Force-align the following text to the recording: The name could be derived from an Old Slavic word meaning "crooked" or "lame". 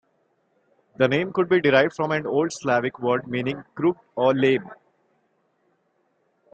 The 0.97 1.07
name 1.07 1.31
could 1.31 1.47
be 1.47 1.61
derived 1.61 1.93
from 1.93 2.09
an 2.11 2.25
Old 2.25 2.51
Slavic 2.51 2.97
word 2.97 3.27
meaning 3.27 3.63
"crooked" 3.75 4.01
or 4.15 4.33
"lame". 4.33 4.67